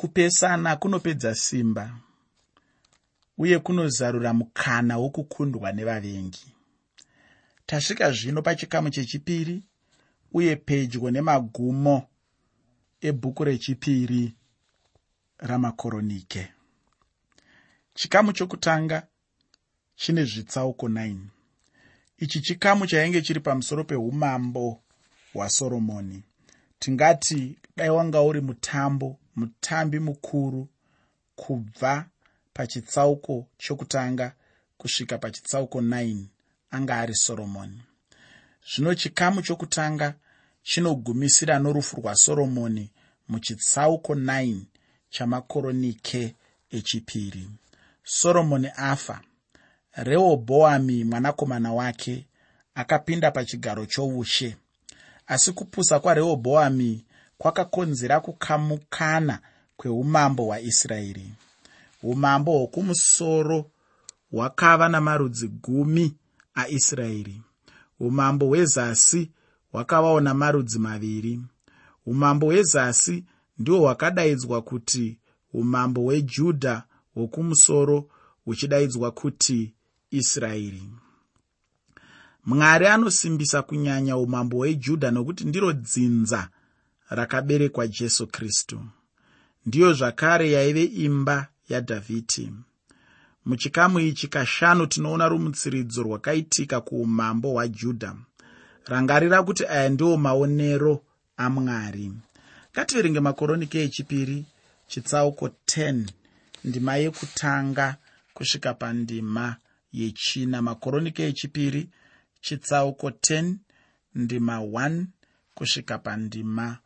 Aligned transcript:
kupesana 0.00 0.76
kunopedza 0.76 1.34
simba 1.34 1.96
uye 3.38 3.58
kunozarura 3.58 4.32
mukana 4.34 4.98
wokukundwa 4.98 5.72
nevavengi. 5.72 6.54
Tasvika 7.66 8.12
zvino 8.12 8.42
pachikamu 8.42 8.90
chechipiri 8.90 9.62
uye 10.32 10.56
pedyo 10.56 11.10
nemagumo 11.10 12.08
ebhuku 13.00 13.44
rechipiri 13.44 14.34
ramakoronike. 15.38 16.48
Chikamu 17.94 18.32
chokutanga 18.32 19.06
chine 19.96 20.24
zvitsauko 20.24 20.88
9 20.88 21.16
ichi 22.18 22.40
chikamu 22.40 22.86
chainge 22.86 23.22
chiri 23.22 23.40
pamusoro 23.40 23.84
peumambo 23.84 24.82
hwasoromoni 25.32 26.22
tingati 26.80 27.58
dai 27.76 27.90
wanga 27.90 28.22
uri 28.22 28.40
mutambo 28.40 29.08
mutambi 29.36 29.98
mukuru 29.98 30.68
kubva 31.36 32.06
pachitsauko 32.54 33.46
chokutanga 33.58 34.32
kusvika 34.78 35.18
pachitsauko 35.18 35.80
9 35.80 36.16
anga 36.70 36.94
ari 36.96 37.14
soromoni 37.14 37.82
zvino 38.70 38.94
chikamu 38.94 39.42
chokutanga 39.42 40.14
chinogumisira 40.62 41.58
norufu 41.58 41.96
rwasoromoni 42.00 42.90
muchitsauko 43.28 44.14
9 44.14 44.60
chamakoronike 45.10 46.34
echipiri. 46.70 47.50
Soromoni 48.04 48.68
afa. 48.76 49.20
Rehobhoami 49.92 51.04
mwanakomana 51.04 51.72
wake 51.72 52.26
akapinda 52.74 53.30
pachigaro 53.30 53.86
choushe 53.86 54.56
asi 55.30 55.52
kupusa 55.52 56.00
kwarehobhoami 56.00 57.04
kwakakonzera 57.38 58.20
kukamukana 58.20 59.38
kweumambo 59.76 60.44
hwaisraeri. 60.44 61.32
Umambo 62.02 62.52
hwokumusoro 62.52 63.70
hwakava 64.30 64.88
namarudzi 64.88 65.48
gumi 65.48 66.14
aisraeri. 66.54 67.42
Umambo 68.00 68.46
hwezasi 68.46 69.30
hwakavawo 69.72 70.20
namarudzi 70.20 70.78
maviri. 70.78 71.40
Umambo 72.06 72.46
hwezasi 72.46 73.24
ndihwo 73.58 73.78
hwakadaidzwa 73.80 74.62
kuti 74.62 75.18
umambo 75.52 76.00
hwejudha 76.00 76.82
hwokumusoro 77.14 78.08
huchidaidzwa 78.44 79.10
kuti 79.10 79.74
israeri 80.10 80.82
mwari 82.46 82.86
anosimbisa 82.86 83.62
kunyanya 83.62 84.16
umambo 84.16 84.56
hwejudha 84.56 85.10
nokuti 85.10 85.44
ndiro 85.44 85.72
dzinza 85.72 86.48
rakaberekwa 87.10 87.86
jesu 87.86 88.26
kristu. 88.26 88.80
Ndiyo 89.66 89.92
zvakare 89.92 90.50
yaive 90.50 90.84
imba 90.84 91.46
yadhavhidi 91.68 92.52
muchikamu 93.46 94.00
ichi 94.00 94.28
kashanu 94.28 94.86
tinoona 94.86 95.28
rumutsiridzo 95.28 96.02
rwakaitika 96.02 96.80
kuumambo 96.80 97.50
hwajudha 97.50 98.14
rangarira 98.86 99.42
kuti 99.42 99.66
aya 99.66 99.88
ndiwo 99.88 100.16
maonero 100.16 101.02
amwari. 101.36 102.12
Ngativerenge 102.72 103.20
makoronike 103.20 103.82
echipiri 103.82 104.44
chitsauko 104.86 105.50
10 105.66 106.04
ndima 106.64 106.96
yekutanga 106.96 107.96
kusvika 108.34 108.74
pandima 108.74 109.56
yechina. 109.92 110.62
Makoronike 110.62 111.22
echipiri 111.28 111.88
chitsauko 112.40 113.08
10 113.10 113.54
ndima 114.14 114.58
1 114.58 115.04
kusvika 115.54 115.98
pandima 115.98 116.78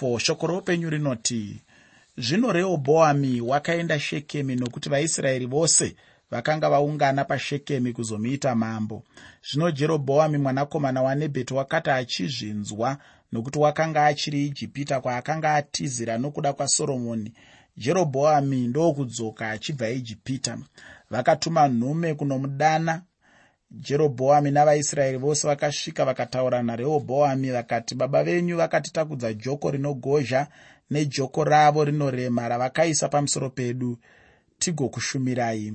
4 0.00 0.18
shoko 0.18 0.46
roupenyu 0.46 0.90
rinoti 0.90 1.62
zvino 2.16 2.52
rehobhoami 2.52 3.40
wakaenda 3.40 4.00
shekemi 4.00 4.56
nokuti 4.56 4.88
vaisraeri 4.88 5.46
vose 5.46 5.96
vakanga 6.30 6.70
vaungana 6.70 7.24
pashekemi 7.24 7.92
kuzomuita 7.92 8.54
mambo. 8.54 9.04
Zvino 9.50 9.70
jerobhoami 9.70 10.38
mwanakomana 10.38 11.02
wanebheti 11.02 11.54
wakati 11.54 11.90
achizvinzwa 11.90 12.98
nokuti 13.32 13.58
wakanga 13.58 14.06
achiri 14.06 14.46
ijipita 14.46 15.00
kwaakanga 15.00 15.54
atizira 15.54 16.18
nokuda 16.18 16.52
kwasoromoni 16.52 17.32
jerobhoami 17.76 18.66
ndokudzoka 18.66 19.50
achibva 19.50 19.90
ijipita 19.90 20.58
vakatuma 21.10 21.68
nhume 21.68 22.14
kunomudana 22.14 23.02
jerobhoami 23.70 24.50
navaisraeri 24.50 25.18
vose 25.18 25.46
vakasvika 25.46 26.04
vakataura 26.04 26.62
narehobhoami 26.62 27.50
vakati 27.50 27.94
baba 27.94 28.24
venyu 28.24 28.56
vakatitakudza 28.56 29.32
joko 29.32 29.70
rinogozha 29.70 30.46
nejoko 30.90 31.44
ravo 31.44 31.84
rinorema 31.84 32.48
ravakaisa 32.48 33.08
pamusoro 33.08 33.50
pedu 33.50 33.98
tigokushumirai. 34.58 35.72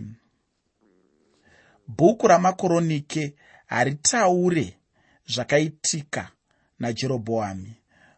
Bhuku 1.88 2.28
ramakoronike 2.28 3.34
haritaure 3.66 4.78
zvakaitika 5.28 6.30
najerobhoami. 6.80 7.78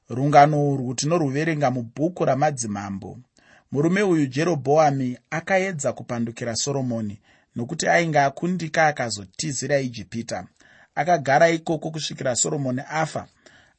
Rungano 0.09 0.69
urwu 0.69 0.93
tinoruverenga 0.93 1.71
mubhuku 1.71 2.25
ramadzimambo. 2.25 3.17
Murume 3.71 4.03
uyu 4.03 4.25
jerobhoami 4.25 5.17
akaedza 5.29 5.93
kupandukira 5.93 6.55
soromoni 6.55 7.19
nokuti 7.55 7.87
ainge 7.87 8.19
akundika 8.19 8.87
akazotizira 8.87 9.79
ijipita. 9.79 10.47
Akagara 10.95 11.49
ikoko 11.49 11.91
kusvikira 11.91 12.35
soromoni 12.35 12.81
afa. 12.89 13.27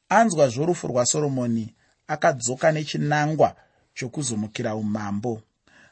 Anzwa 0.09 0.49
zvorufu 0.49 0.87
rwasoromoni 0.87 1.73
akadzoka 2.07 2.71
nechinangwa 2.71 3.55
chokuzomukira 3.93 4.75
umambo. 4.75 5.41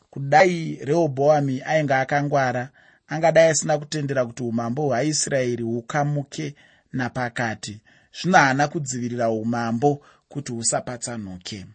Kudai 0.10 0.80
rehobhoami 0.82 1.62
ainge 1.66 1.94
akangwara 1.94 2.70
angadai 3.08 3.50
asina 3.50 3.78
kutendera 3.78 4.26
kuti 4.26 4.44
umambo 4.44 4.82
hwaisraeri 4.88 5.64
hukamuke 5.64 6.56
napakati. 6.94 7.82
Zvino 8.22 8.38
haana 8.38 8.68
kudzivirira 8.68 9.30
umambo 9.30 10.02
kuti 10.30 10.52
husapatsanuke. 10.52 11.66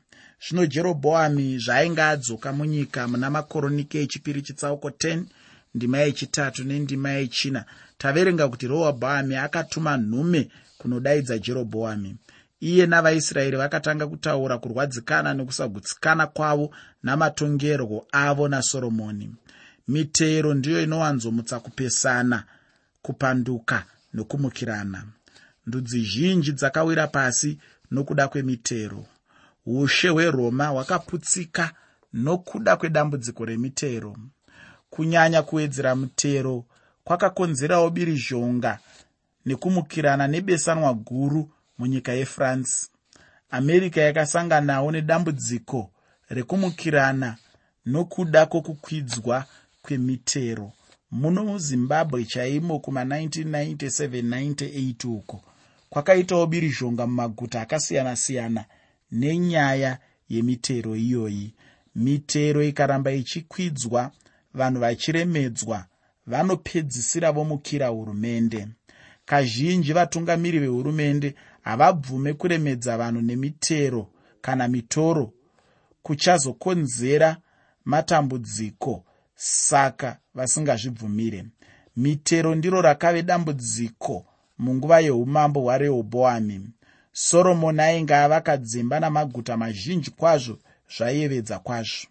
Zvino 0.48 0.66
jerobhoami 0.66 1.58
zvaainge 1.58 2.02
adzoka 2.02 2.52
munyika 2.52 3.08
muna 3.08 3.30
makoronike 3.30 4.02
echipiri 4.02 4.42
chitsauko 4.42 4.88
10 4.88 5.24
ndima 5.74 5.98
yechitatu 5.98 6.64
nendima 6.64 7.10
yechina. 7.10 7.64
Taverenga 7.98 8.48
kuti 8.48 8.66
rehobhoami 8.68 9.36
akatuma 9.36 9.96
nhume 9.96 10.48
kunodaidza 10.78 11.38
jerobhoami 11.38 12.16
iye 12.60 12.86
navaisraeri 12.86 13.56
vakatanga 13.56 14.06
kutaura 14.06 14.58
kurwadzikana 14.58 15.34
nekusagutsikana 15.34 16.26
kwavo 16.26 16.66
namatongerwo 17.02 18.06
avo 18.12 18.48
nasoromoni. 18.48 19.34
Mitero 19.88 20.54
ndiyo 20.54 20.82
inowanzomutsa 20.82 21.60
kupesana 21.60 22.44
kupanduka 23.02 23.84
nokumukirana. 24.14 25.04
Ndudzi 25.66 26.00
zhinji 26.04 26.52
dzakawira 26.52 27.06
pasi 27.06 27.58
nokuda 27.90 28.28
kwemitero 28.28 29.06
ushe 29.66 30.08
hweroma 30.08 30.66
hwakaputsika 30.66 31.72
nokuda 32.12 32.76
kwedambudziko 32.76 33.44
remitero 33.44 34.16
kunyanya 34.90 35.42
kuwedzera 35.42 35.94
mutero 35.96 36.64
kwakakonzerawo 37.04 37.90
birizhonga 37.90 38.78
nekumukirana 39.46 40.26
nebesanwa 40.28 40.94
guru 40.94 41.50
munyika 41.78 42.12
yefrance. 42.12 42.88
America 43.50 43.96
yakasanganawo 44.00 44.92
nedambudziko 44.92 45.90
rekumukirana 46.28 47.36
nokuda 47.86 48.46
kwokukwidzwa 48.46 49.44
kwemitero. 49.82 50.72
Muno 51.10 51.44
muzimbabwe 51.44 52.24
chaimo 52.24 52.76
kuma199798 52.76 55.08
uko 55.08 55.42
kwakaitawo 55.90 56.46
birizhonga 56.46 57.06
mumaguta 57.06 57.60
akasiyana-siyana 57.60 58.64
nenyaya 59.12 59.98
yemitero 60.28 60.96
iyoyi. 60.96 61.54
Mitero 61.94 62.62
ikaramba 62.62 63.12
ichikwidzwa 63.12 64.10
vanhu 64.54 64.80
vachiremedzwa 64.80 65.84
vanopedzisira 66.26 67.32
vomukira 67.32 67.86
hurumende. 67.88 68.68
Kazhinji 69.24 69.92
vatungamiri 69.92 70.58
vehurumende 70.58 71.34
havabvume 71.62 72.34
kuremedza 72.34 72.96
vanhu 72.98 73.20
nemitero 73.20 74.10
kana 74.40 74.68
mitoro 74.68 75.32
kuchazokonzera 76.02 77.36
matambudziko 77.84 79.04
saka 79.34 80.18
vasingazvibvumire. 80.34 81.44
Mitero 81.96 82.54
ndiro 82.54 82.82
rakave 82.82 83.22
dambudziko 83.22 84.26
munguva 84.58 85.00
yeumambo 85.00 85.60
hwarehobhoami. 85.60 86.60
Soromoni 87.12 87.80
ainge 87.80 88.14
avaka 88.14 88.56
dzimba 88.56 89.00
namaguta 89.00 89.56
mazhinji 89.56 90.10
kwazvo 90.10 90.58
zvaiyevedza 90.96 91.58
kwazvo. 91.58 92.08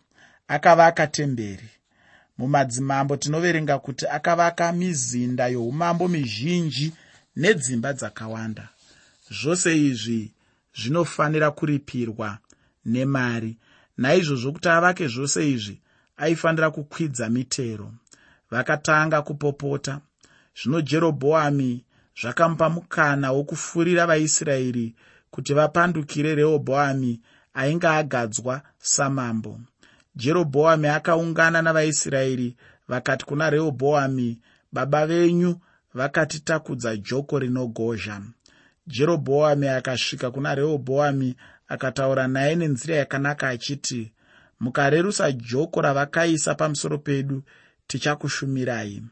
Akavaka 0.47 1.07
temberi 1.07 1.69
mumadzimambo 2.39 3.17
tinoverenga 3.17 3.79
kuti 3.79 4.07
akavaka 4.07 4.71
mizinda 4.71 5.47
youmambo 5.47 6.07
mizhinji 6.07 6.93
nedzimba 7.35 7.93
dzakawanda. 7.93 8.65
Zvose 9.31 9.69
izvi 9.89 10.31
zvinofanira 10.79 11.51
kuripirwa 11.51 12.37
nemari. 12.85 13.57
Naizvozvo 13.97 14.51
kuti 14.51 14.69
avake 14.69 15.07
zvose 15.07 15.51
izvi 15.51 15.75
aifanira 16.17 16.71
kukwidza 16.71 17.29
mitero. 17.29 17.91
Vakatanga 18.51 19.21
kupopota. 19.21 20.01
Zvino 20.59 20.81
jerobhoami 20.81 21.83
zvakamupa 22.21 22.69
mukana 22.69 23.31
wokufurira 23.31 24.07
vaisraeri 24.07 24.95
kuti 25.31 25.53
vapandukire 25.53 26.35
rehobhoami 26.35 27.19
ainge 27.53 27.87
agadzwa 27.87 28.61
samambo 28.79 29.59
jerobhoami 30.19 30.87
akaungana 30.87 31.61
navaisraeri 31.61 32.55
vakati 32.87 33.25
kuna 33.25 33.49
rehobhoami 33.49 34.39
baba 34.71 35.07
venyu 35.07 35.55
vakatitakudza 35.93 36.97
joko 36.97 37.39
rinogozha. 37.39 38.21
Jerobhoami 38.87 39.67
akasvika 39.67 40.31
kuna 40.31 40.55
rehobhoami 40.55 41.35
akataura 41.67 42.27
naye 42.27 42.55
nenzira 42.55 42.95
yakanaka 42.95 43.49
achiti 43.49 44.11
mukarerusa 44.59 45.31
joko 45.31 45.81
ravakaisa 45.81 46.55
pamusoro 46.55 46.97
pedu 46.97 47.43
tichakushumirai. 47.87 49.03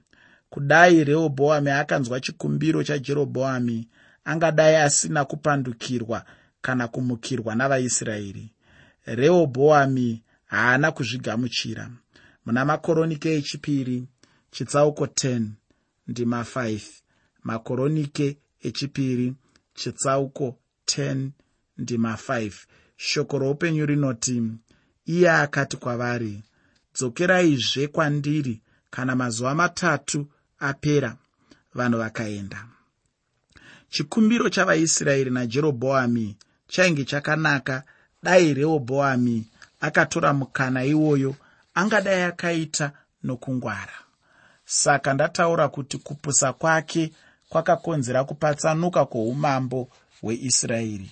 Kudai 0.50 1.04
rehobhoami 1.04 1.72
akanzwa 1.72 2.20
chikumbiro 2.20 2.84
chajerobhoami 2.84 3.88
angadai 4.26 4.76
asina 4.76 5.26
kupandukirwa 5.26 6.24
kana 6.62 6.88
kumukirwa 6.88 7.56
navaisraeri. 7.56 8.52
Rehobhoami 9.06 10.24
haana 10.48 10.92
kuzvigamuchira. 10.92 11.90
Muna 12.46 12.66
makoronike 12.66 13.36
echipiri 13.36 14.08
chitsauko 14.52 15.06
10 15.06 15.48
ndima 16.08 16.42
5 16.42 16.80
makoronike 17.44 18.38
echipiri 18.62 19.34
chitsauko 19.74 20.58
10 20.86 21.30
ndima 21.78 22.14
5 22.14 22.52
shoko 22.98 23.38
roupenyu 23.40 23.86
rinoti 23.86 24.44
iye 25.06 25.32
akati 25.32 25.78
kwavari 25.78 26.44
dzokeraizve 26.96 27.88
kwandiri 27.88 28.62
kana 28.90 29.16
mazuva 29.16 29.56
matatu 29.56 30.28
apera 30.60 31.18
vanhu 31.74 31.98
vakaenda. 32.00 32.68
Chikumbiro 33.90 34.50
chavaisraeri 34.50 35.32
najerobhoami 35.32 36.38
chainge 36.68 37.06
chakanaka. 37.06 37.84
Dai 38.24 38.54
rehobhoami 38.54 39.46
akatora 39.80 40.34
mukana 40.34 40.84
iwoyo 40.84 41.36
angadai 41.74 42.22
akaita 42.24 42.92
nokungwara. 43.24 43.94
Saka 44.66 45.14
ndataura 45.14 45.68
kuti 45.70 45.98
kupusa 45.98 46.54
kwake 46.54 47.12
kwakakonzera 47.50 48.24
kupatsanuka 48.24 49.06
kwoumambo 49.06 49.90
hweisraeri. 50.22 51.12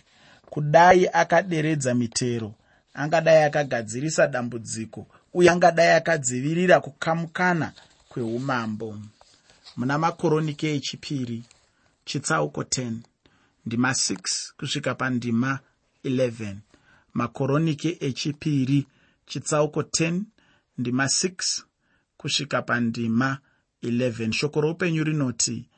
Kudai 0.49 1.07
akaderedza 1.13 1.95
mitero 1.95 2.53
angadai 2.93 3.43
akagadzirisa 3.43 4.27
dambudziko 4.27 5.07
uye 5.33 5.49
angadai 5.49 5.91
akadzivirira 5.91 6.79
kukamukana 6.79 7.71
kweumambo. 8.09 8.97
Muna 9.77 9.97
makoronike 9.97 10.75
echipiri 10.75 11.43
chitsauko 12.05 12.61
10 12.61 12.91
ndima 13.65 13.91
6 13.91 14.17
kusvika 14.57 14.95
pandima 14.95 15.59
11 16.05 16.55
makoronike 17.15 17.97
echipiri 18.07 18.87
chitsauko 19.25 19.81
10 19.81 20.21
ndima 20.77 21.05
6 21.05 21.63
kusvika 22.17 22.61
pandima 22.61 23.37
11 23.83 24.31
shoko 24.31 24.61
roupenyu 24.61 25.03
rinoti 25.03 25.69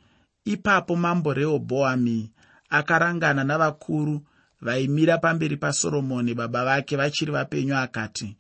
ipapo 0.46 0.96
mambo 0.96 1.34
rehobhoami 1.34 2.32
akarangana 2.70 3.44
navakuru 3.44 4.16
vaimira 4.62 5.18
pamberi 5.18 5.58
pasoromoni 5.58 6.34
baba 6.34 6.66
vake 6.66 6.96
vachiri 6.96 7.32
vapenyu 7.32 7.76
akati 7.78 8.38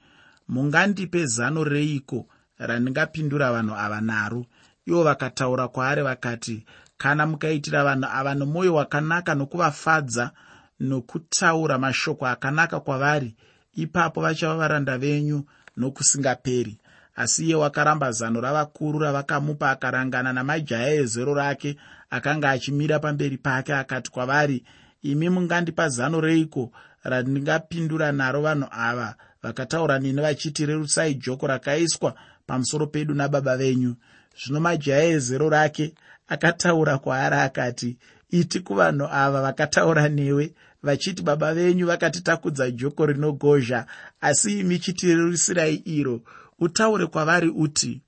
mungandipe 0.47 1.25
zano 1.25 1.63
reiko 1.63 2.27
randingapindura 2.57 3.51
vanhu 3.51 3.75
ava 3.75 4.01
naro 4.01 4.45
ivo 4.85 5.03
vakataura 5.03 5.67
kwaari 5.67 6.01
vakati 6.01 6.65
kana 6.97 7.25
mukaitira 7.27 7.83
vanhu 7.83 8.09
ava 8.11 8.35
nomwoyo 8.35 8.73
wakanaka 8.73 9.35
nokuvafadza 9.35 10.31
nokutaura 10.79 11.77
mashoko 11.77 12.27
akanaka 12.27 12.79
kwavari 12.79 13.35
ipapo 13.73 14.21
vachava 14.21 14.57
varanda 14.57 14.97
venyu 14.97 15.45
nokusingaperi. 15.77 16.77
Asi 17.15 17.45
iye 17.45 17.55
wakaramba 17.55 18.11
zano 18.11 18.41
ravakuru 18.41 18.99
ravakamupa 18.99 19.71
akarangana 19.71 20.33
namajaya 20.33 20.93
ezero 20.93 21.33
rake 21.33 21.77
akanga 22.09 22.49
achimira 22.49 22.99
pamberi 22.99 23.37
pake 23.37 23.73
akati 23.73 24.11
kwavari 24.11 24.63
imi 25.01 25.29
mungandipa 25.29 25.89
zano 25.89 26.21
reiko 26.21 26.71
randingapindura 27.03 28.11
naro 28.11 28.41
vanhu 28.41 28.67
ava? 28.71 29.15
Vakataura 29.43 29.99
nini 29.99 30.21
vachiti 30.21 30.65
rerusai 30.65 31.15
joko 31.15 31.47
rakaiswa 31.47 32.13
pamusoro 32.47 32.87
pedu 32.87 33.13
nababa 33.13 33.57
venyu. 33.57 33.95
Zvino 34.39 34.59
majaya 34.59 35.03
ezero 35.03 35.49
rake 35.49 35.93
akataura 36.27 36.97
kwaari 36.97 37.35
akati 37.35 37.97
iti 38.29 38.59
kuvanhu 38.59 39.05
ava 39.11 39.41
vakataura 39.41 40.09
newe 40.09 40.53
vachiti 40.83 41.21
baba 41.23 41.53
venyu 41.53 41.87
vakatitakudza 41.87 42.71
joko 42.71 43.05
rinogozha 43.05 43.85
asi 44.21 44.59
imi 44.59 44.79
chitirerusirai 44.79 45.75
iro. 45.75 46.21
Utaure 46.59 47.05
kwavari 47.07 47.49
uti 47.49 48.01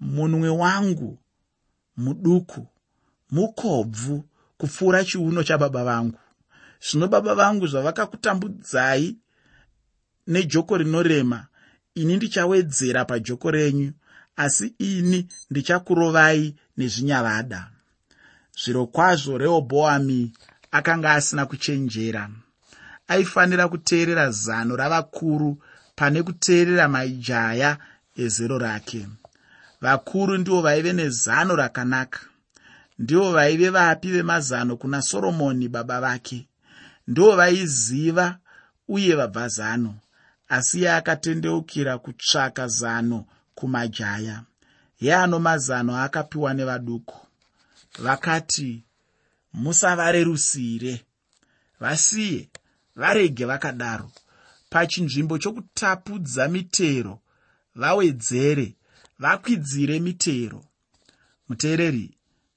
munwe 0.00 0.48
wangu 0.48 1.18
muduku 1.96 2.66
mukobvu 3.30 4.24
kupfuura 4.58 5.04
chiuno 5.04 5.42
chababa 5.42 5.84
vangu. 5.84 6.18
Zvino 6.80 7.08
baba 7.08 7.34
vangu 7.34 7.66
zvavakakutambudzai 7.66 9.16
nejoko 10.26 10.76
rinorema 10.76 11.46
ini 11.94 12.16
ndichawedzera 12.16 13.04
pajoko 13.04 13.50
renyu 13.50 13.92
asi 14.36 14.74
ini 14.78 15.26
ndichakurovai 15.50 16.54
nezvinyavada. 16.76 17.70
Zviro 18.60 18.86
kwazvo 18.86 19.38
rehobhoami 19.38 20.32
akanga 20.70 21.12
asina 21.12 21.46
kuchenjera. 21.46 22.30
Aifanira 23.08 23.68
kuteerera 23.68 24.30
zano 24.30 24.76
ravakuru 24.76 25.62
pane 25.96 26.22
kuteerera 26.22 26.88
majaya 26.88 27.78
ezero 28.16 28.58
rake. 28.58 29.08
Vakuru 29.80 30.38
ndivo 30.38 30.60
vaive 30.62 30.92
nezano 30.92 31.56
rakanaka. 31.56 32.20
Ndivo 32.98 33.32
vaive 33.32 33.70
vapi 33.70 34.08
vemazano 34.12 34.76
kuna 34.76 35.02
soromoni 35.02 35.68
baba 35.68 36.00
vake. 36.00 36.48
Ndivo 37.08 37.36
vaiziva 37.36 38.38
uye 38.88 39.14
vabva 39.14 39.48
zano 39.48 39.94
asi 40.48 40.78
iye 40.78 40.92
akatendeukira 40.92 41.98
kutsvaka 41.98 42.68
zano 42.68 43.24
kumajaya. 43.54 44.42
Yeano 45.00 45.38
mazano 45.38 45.96
akapiwa 45.96 46.54
nevaduku. 46.54 47.26
Vakati 47.98 48.82
musavarerusire 49.62 50.94
vasiye 51.80 52.48
varege 52.96 53.44
vakadaro. 53.44 54.10
Pachinzvimbo 54.70 55.38
chokutapudza 55.38 56.48
mitero 56.48 57.20
vawedzere 57.74 58.74
vakwidzire 59.18 60.00
mitero. 60.00 60.64
Muteereri 61.48 62.14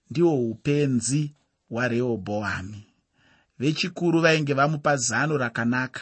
ndihwo 0.09 0.49
upenzi 0.49 1.31
hwarehobhoami. 1.69 2.83
Vechikuru 3.59 4.21
vainge 4.21 4.53
vamupa 4.53 4.97
zano 4.97 5.37
rakanaka 5.37 6.01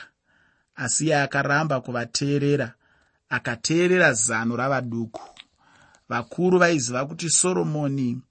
asi 0.75 1.05
iye 1.05 1.21
akaramba 1.21 1.81
kuvateerera 1.81 2.73
akateerera 3.29 4.13
zano 4.13 4.55
ravaduku. 4.55 5.21
Vakuru 6.09 6.59
vaiziva 6.59 7.05
kuti 7.05 7.29
soromoni 7.29 8.21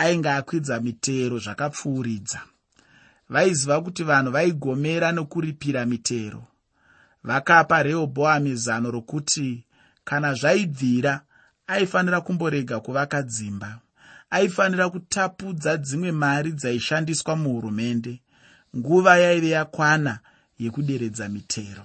ainge 0.00 0.30
akwidza 0.30 0.80
mitero 0.80 1.38
zvakapfuuridza. 1.38 2.40
Vaiziva 3.28 3.80
kuti 3.84 4.02
vanhu 4.02 4.30
vaigomera 4.32 5.12
nokuripira 5.12 5.86
mitero. 5.86 6.42
Vakapa 7.24 7.82
rehobhoami 7.82 8.54
zano 8.54 8.90
rokuti 8.90 9.64
kana 10.04 10.34
zvaibvira 10.34 11.20
aifanira 11.66 12.20
kumborega 12.20 12.80
kuvaka 12.80 13.22
dzimba. 13.22 13.78
Aifanira 14.30 14.90
kutapudza 14.90 15.76
dzimwe 15.76 16.12
mari 16.12 16.52
dzaishandiswa 16.52 17.36
muhurumende 17.36 18.20
nguva 18.76 19.18
yaive 19.18 19.48
yakwana 19.48 20.18
yekuderedza 20.58 21.28
mitero. 21.28 21.84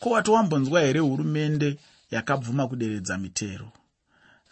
Ko 0.00 0.10
wati 0.10 0.30
wambonzwa 0.30 0.80
here 0.80 1.00
hurumende 1.00 1.78
yakabvuma 2.10 2.68
kuderedza 2.68 3.18
mitero 3.18 3.72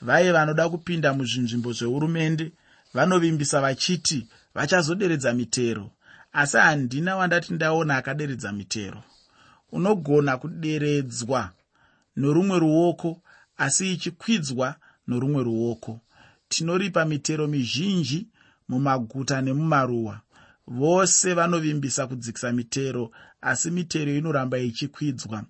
vaiye 0.03 0.33
vanoda 0.33 0.69
kupinda 0.69 1.15
muzvinzvimbo 1.15 1.73
zvehurumende 1.73 2.53
vanovimbisa 2.95 3.61
vachiti 3.61 4.27
vachazoderedza 4.55 5.33
mitero. 5.33 5.91
Asi 6.33 6.57
handina 6.57 7.17
wandati 7.17 7.55
ndaona 7.55 7.97
akaderedza 7.97 8.53
mitero. 8.53 9.03
Unogona 9.73 10.37
kuderedzwa 10.37 11.51
norumwe 12.17 12.59
ruoko 12.59 13.23
asi 13.57 13.93
ichikwidzwa 13.93 14.75
norumwe 15.07 15.43
ruoko. 15.43 16.01
Tinoripa 16.49 17.05
mitero 17.05 17.47
mizhinji 17.47 18.27
mumaguta 18.69 19.43
nemumaruwa. 19.43 20.21
Vose 20.67 21.35
vanovimbisa 21.35 22.07
kudzikisa 22.07 22.53
mitero 22.53 23.11
asi 23.41 23.71
mitero 23.71 24.17
inoramba 24.17 24.59
ichikwidzwa 24.59 25.45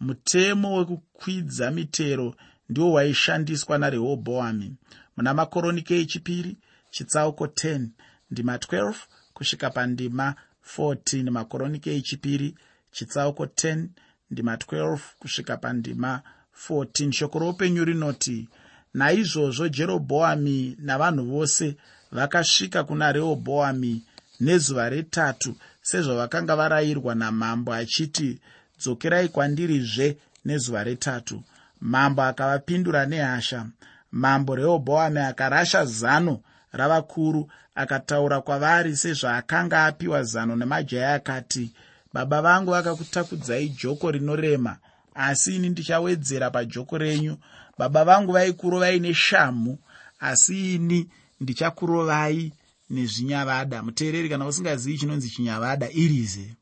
mutemo 0.00 0.76
wekukwidza 0.76 1.70
mitero 1.70 2.34
ndiwo 2.68 2.92
waishandiswa 2.92 3.78
narehobhoami 3.78 4.68
muna 5.16 5.34
makoronike 5.34 6.00
echipiri 6.00 6.56
chitsauko 6.90 7.44
10 7.46 7.86
ndima 8.30 8.56
12 8.56 8.94
kusvika 9.34 9.70
pandima 9.70 10.34
14 10.76 11.30
makoronike 11.30 11.96
echipiri 11.96 12.54
chitsauko 12.92 13.44
10 13.44 13.86
ndima 14.30 14.56
12 14.56 14.98
kusvika 15.18 15.56
pandima 15.56 16.22
14 16.68 17.12
shoko 17.12 17.38
roupenyu 17.38 17.84
rinoti 17.84 18.48
naizvozvo 18.94 19.68
jerobhoami 19.68 20.76
navanhu 20.78 21.24
vose 21.24 21.76
vakasvika 22.12 22.84
kuna 22.84 23.12
rehobhoami 23.12 24.02
nezuva 24.40 24.88
retatu 24.88 25.50
sezvavakanga 25.82 26.56
varayirwa 26.56 27.14
namambo 27.14 27.72
achiti 27.74 28.38
dzokerai 28.80 29.28
kwandirizve 29.28 30.16
nezuva 30.44 30.84
retatu 30.84 31.42
mambo 31.82 32.22
akavapindura 32.22 33.06
nehasha. 33.06 33.66
Mambo 34.12 34.54
rehobhoami 34.56 35.20
akarasha 35.20 35.84
zano 35.84 36.40
ravakuru 36.72 37.50
akataura 37.74 38.40
kwavari 38.40 38.96
sezvaakanga 38.96 39.84
apiwa 39.84 40.22
zano 40.22 40.56
nemajaya 40.56 41.14
akati 41.14 41.72
baba 42.12 42.42
vangu 42.42 42.70
vakakutakudzai 42.70 43.68
joko 43.68 44.10
rinorema 44.10 44.78
asi 45.14 45.56
ini 45.56 45.68
ndichawedzera 45.68 46.50
pajoko 46.50 46.98
renyu. 46.98 47.36
Baba 47.78 48.04
vangu 48.04 48.32
vaikurovai 48.32 49.00
neshamhu 49.00 49.78
asi 50.20 50.74
ini 50.74 51.08
ndichakurovai 51.40 52.52
nezvinyavada. 52.90 53.82
Muteereri 53.82 54.28
kana 54.28 54.46
usingazivi 54.46 54.98
chinonzi 54.98 55.30
chinyavada 55.30 55.90
irize. 55.90 56.54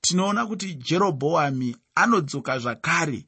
Tinoona 0.00 0.46
kuti 0.46 0.74
jerobhoami 0.74 1.76
anodzoka 1.94 2.58
zvakare 2.58 3.24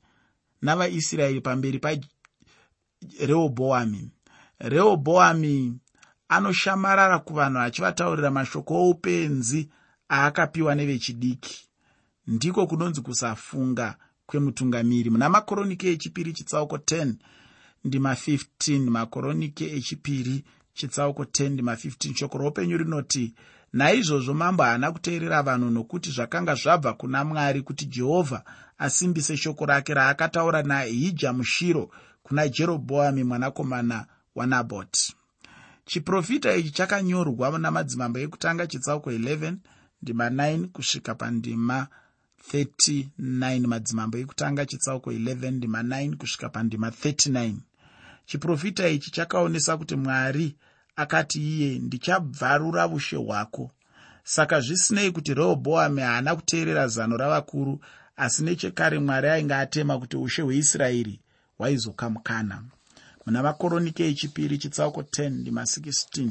navaisraeri 0.63 1.41
pamberi 1.41 1.79
parehobhoami 1.79 4.11
rehobhoami 4.59 5.81
anoshamarara 6.29 7.19
kuvanhu 7.19 7.59
achivataurira 7.59 8.31
mashoko 8.31 8.75
oupenzi 8.75 9.71
aakapiwa 10.11 10.75
nevechidiki. 10.75 11.69
Ndiko 12.27 12.67
kunonzi 12.67 13.01
kusafunga 13.01 13.97
kwemutungamiri. 14.27 15.11
Muna 15.11 15.29
makoronike 15.29 15.93
echipiri 15.93 16.33
chitsauko 16.33 16.77
10 16.77 17.15
ndima 17.85 18.15
15 18.15 18.91
makoronike 18.91 19.77
echipiri 19.77 20.45
chitsauko 20.75 21.23
10 21.23 21.49
ndima 21.49 21.75
15 21.75 22.15
shoko 22.15 22.39
roupenyu 22.39 22.77
rinoti 22.77 23.35
naizvozvo 23.73 24.35
mambo 24.35 24.63
haana 24.63 24.93
kuteerera 24.93 25.43
vanhu 25.43 25.71
nokuti 25.71 26.11
zvakanga 26.11 26.55
zvabva 26.55 26.93
kuna 26.93 27.25
mwari 27.25 27.63
kuti 27.63 27.87
jehovha 27.87 28.45
asimbise 28.85 29.37
shoko 29.37 29.67
rake 29.67 29.95
raakataura 29.95 30.63
naahija 30.63 31.33
mushiro 31.33 31.91
kuna 32.23 32.49
jerobhoami 32.49 33.25
mwanakomana 33.25 34.07
wanabhoti 34.35 35.15
chiprofita 35.85 36.55
ichi 36.57 36.71
chakanyorwa 36.71 37.59
namadzimambo 37.59 38.19
ekutanga 38.25 38.67
chitsauko 38.67 39.11
11 39.11 39.55
ndima 40.03 40.29
9 40.29 40.67
kusvika 40.75 41.15
pandima 41.15 41.87
39 42.53 43.67
madzimambo 43.67 44.17
ekutanga 44.19 44.67
chitsauko 44.67 45.13
11 45.13 45.51
ndima 45.51 45.83
9 45.83 46.17
kusvika 46.17 46.49
pandima 46.49 46.89
39 46.89 47.55
chiprofita 48.27 48.89
ichi 48.89 49.11
chakaonesa 49.11 49.77
kuti 49.77 49.97
mwari 49.97 50.57
akati 50.97 51.39
iye 51.53 51.79
ndichabvarura 51.79 52.87
ushe 52.89 53.17
hwako. 53.17 53.71
Saka 54.25 54.61
zvisinei 54.61 55.11
kuti 55.11 55.35
rehobhoami 55.35 56.01
haana 56.03 56.37
kuteerera 56.37 56.89
zano 56.89 57.17
ravakuru 57.17 57.81
asi 58.17 58.43
nechekare 58.43 58.99
mwari 58.99 59.29
ainge 59.29 59.55
atema 59.55 59.99
kuti 59.99 60.17
ushe 60.17 60.43
hweisraeri 60.43 61.21
hwaizokamukana 61.59 62.63
muna 63.27 63.43
makoronike 63.43 64.09
echipiri 64.09 64.59
chitsauko 64.59 65.01
10 65.01 65.31
ndima 65.31 65.63
16 65.63 66.29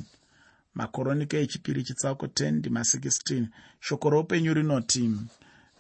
makoronike 0.74 1.42
echipiri 1.42 1.84
chitsauko 1.84 2.26
10 2.26 2.52
ndima 2.52 2.80
16 2.80 3.46
shoko 3.80 4.10
roupenyu 4.10 4.54
rinoti 4.54 5.12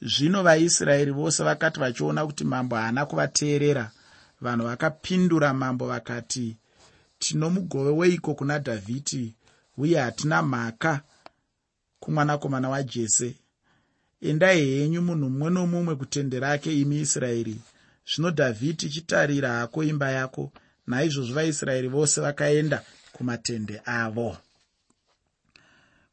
zvino 0.01 0.43
vaisraeri 0.43 1.12
vose 1.12 1.43
vakati 1.43 1.79
vachiona 1.79 2.25
kuti 2.25 2.43
mambo 2.43 2.75
haana 2.75 3.05
kuvateerera 3.05 3.91
vanhu 4.41 4.65
vakapindura 4.65 5.53
mambo 5.53 5.88
vakati 5.88 6.58
tino 7.20 7.50
mugove 7.50 7.89
weiko 7.89 8.34
kuna 8.34 8.60
dhavhidhi? 8.60 9.36
Uye 9.77 10.00
hatina 10.00 10.41
mhaka 10.41 11.01
kumwanakomana 12.00 12.70
wajese 12.70 13.36
endai 14.22 14.62
henyu 14.66 15.01
munhu 15.01 15.30
mumwe 15.30 15.50
nomumwe 15.50 15.96
kutende 15.96 16.40
rake 16.40 16.70
imi 16.82 17.00
israeri. 17.00 17.56
Zvino 18.10 18.30
dhavhidhi 18.32 18.90
chitarira 18.90 19.50
hako 19.60 19.84
imba 19.84 20.12
yako. 20.12 20.51
Naizvozvo 20.88 21.36
vaisraeri 21.36 21.88
vose 21.88 22.22
vakaenda 22.22 22.84
kumatende 23.13 23.82
avo. 23.86 24.38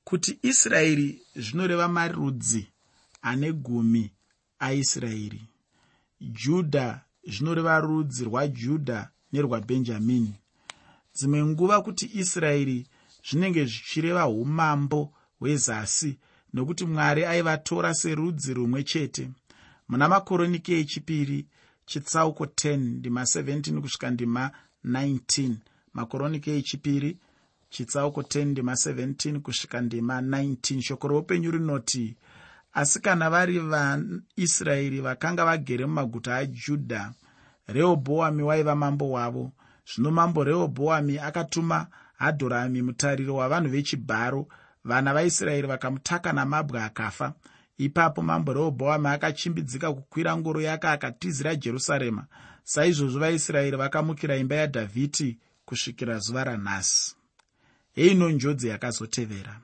Kuti 0.05 0.39
israeri 0.43 1.23
zvinoreva 1.37 1.89
marudzi 1.89 2.67
ane 3.23 3.53
gumi 3.53 4.11
aisraeri. 4.59 5.43
Judha 6.21 7.01
zvinoreva 7.27 7.81
rudzi 7.81 8.25
rwajudha 8.25 9.09
nerwabhenjamini 9.33 10.35
dzimwe 11.15 11.45
nguva 11.45 11.83
kuti 11.83 12.11
israeri 12.15 12.87
zvinenge 13.27 13.65
zvichireva 13.65 14.29
umambo 14.29 15.01
hwezasi 15.39 16.17
nokuti 16.53 16.87
mwari 16.87 17.25
aivatora 17.25 17.95
serudzi 17.95 18.55
rumwe 18.55 18.83
chete. 18.83 19.31
Muna 19.89 20.09
makoronike 20.09 20.81
echipiri 20.81 21.47
chitsauko 21.87 22.45
10 22.45 22.77
ndima 22.77 23.23
17 23.23 23.81
kusvika 23.81 24.11
ndima 24.11 24.51
19 24.85 25.55
makoronike 25.95 26.57
echipiri 26.57 27.19
chitsauko 27.71 28.21
10 28.21 28.45
ndima 28.45 28.73
17 28.73 29.39
kusvika 29.39 29.81
ndima 29.81 30.21
19 30.21 30.81
shoko 30.83 31.09
roupenyu 31.09 31.51
rinoti 31.51 32.17
asi 32.73 33.01
kana 33.01 33.31
vari 33.31 33.59
vaisraeri 33.59 35.01
vakanga 35.01 35.45
vagere 35.45 35.87
mumaguta 35.87 36.37
ajudha 36.37 37.13
rehobhoami 37.67 38.43
waiva 38.43 38.75
mambo 38.75 39.11
wavo. 39.11 39.53
Zvino 39.95 40.11
mambo 40.11 40.45
rehobhoami 40.45 41.19
akatuma 41.19 41.87
hadhorami 42.19 42.83
mutariro 42.83 43.35
wavanhu 43.35 43.71
vechibharo 43.71 44.49
vana 44.89 45.15
vaisraeri 45.15 45.67
vakamutaka 45.69 46.33
namabwe 46.33 46.83
akafa. 46.83 47.35
Ipapo 47.79 48.23
mambo 48.23 48.53
rehobhoami 48.53 49.09
akachimbidzika 49.09 49.93
kukwira 49.93 50.37
ngoro 50.37 50.61
yake 50.61 50.89
akatizira 50.89 51.57
jerusarema. 51.57 52.27
Saizvozvo 52.65 53.19
vaisraeri 53.21 53.77
vakamukira 53.77 54.37
imba 54.37 54.57
yadhavhidhi 54.57 55.39
kusvikira 55.65 56.19
zuva 56.19 56.45
ranhasi. 56.45 57.15
Heino 57.95 58.31
njodzi 58.31 58.69
yakazotevera. 58.69 59.61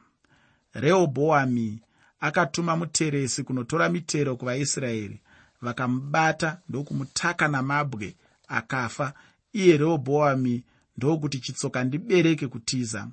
Rehobhoami 0.75 1.81
akatuma 2.21 2.77
muteresi 2.77 3.43
kunotora 3.45 3.89
mitero 3.89 4.37
kuvaisraeri 4.37 5.21
vakamubata 5.63 6.59
ndokumutaka 6.69 7.49
namabwe 7.49 8.17
akafa. 8.49 9.13
Iye 9.53 9.77
rehobhoami 9.77 10.65
ndokuti 10.97 11.39
chitsoka 11.41 11.85
ndibereke 11.85 12.49
kutiza 12.49 13.09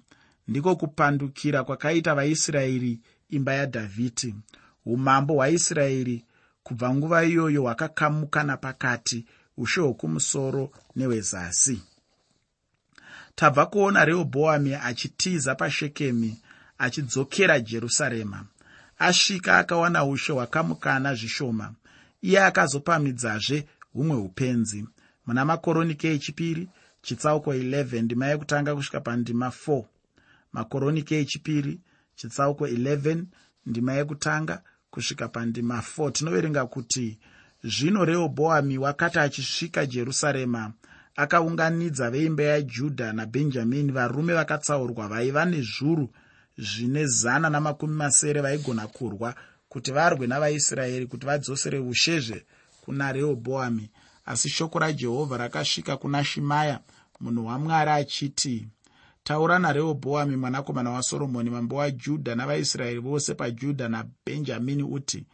ndiko 0.48 0.76
kupandukira 0.76 1.64
kwakaita 1.64 2.16
vaisraeri 2.16 3.00
imba 3.30 3.54
yadhavhidhi. 3.54 4.36
Umambo 4.86 5.34
hwaisraeri 5.34 6.26
kubva 6.64 6.96
nguva 6.96 7.26
iyoyo 7.26 7.62
hwakakamuka 7.62 8.44
napakati 8.44 9.26
ushe 9.58 9.82
hwokumusoro 9.82 10.72
nehwezasi. 10.96 11.82
Tabva 13.36 13.66
kuona 13.66 14.06
rehobhoami 14.06 14.74
achitiza 14.74 15.56
pashekemi 15.56 16.40
achidzokera 16.78 17.60
jerusarema 17.60 18.46
asvika 19.00 19.58
akawana 19.58 20.06
ushe 20.06 20.32
hwakamukana 20.34 21.16
zvishoma. 21.16 21.74
Iye 22.22 22.40
akazopamidzazve 22.44 23.68
humwe 23.94 24.16
upenzi 24.18 24.86
muna 25.26 25.46
makoronike 25.46 26.08
echipiri 26.14 26.70
chitsauko 27.02 27.54
11 27.54 28.02
ndima 28.02 28.26
yekutanga 28.28 28.76
kusvika 28.76 29.00
pandima 29.02 29.48
4 29.68 29.84
makoronike 30.54 31.20
echipiri 31.20 31.80
chitsauko 32.16 32.68
11 32.68 33.24
ndima 33.66 33.94
yekutanga 33.94 34.62
kusvika 34.92 35.28
pandima 35.28 35.84
4 35.98 36.12
tinoverenga 36.12 36.66
kuti 36.66 37.20
zvino 37.64 38.06
rehobhoami 38.06 38.78
wakati 38.78 39.20
achisvika 39.20 39.86
jerusarema 39.86 40.74
akaunganidza 41.16 42.12
veimba 42.12 42.44
yajudha 42.44 43.14
nabhenjamini 43.14 43.92
varume 43.92 44.34
vakatsaurwa 44.34 45.08
vaiva 45.08 45.46
nezvuru 45.46 46.10
zvine 46.58 47.06
zana 47.06 47.50
namakumi 47.50 47.96
masere 47.96 48.42
vaigona 48.42 48.88
kurwa 48.88 49.36
kuti 49.70 49.92
varwe 49.92 50.28
navaisraeri 50.28 51.08
kuti 51.08 51.26
vadzosere 51.26 51.80
ushezve 51.80 52.46
kuna 52.82 53.12
rehobhoami 53.12 53.90
asi 54.26 54.50
shoko 54.50 54.80
rajehovha 54.80 55.38
rakasvika 55.38 55.98
kuna 55.98 56.24
shimaya 56.24 56.80
munhu 57.20 57.46
wamwari 57.46 57.92
achiti 57.92 58.68
taura 59.24 59.60
narehobhoami 59.60 60.36
mwanakomana 60.36 60.90
wasoromoni 60.92 61.50
mambo 61.50 61.76
wajudha 61.76 62.36
navaisraeri 62.36 63.00
vose 63.00 63.36
pajudha 63.36 63.90
nabhenjamini 63.90 64.84
uti 64.84 65.26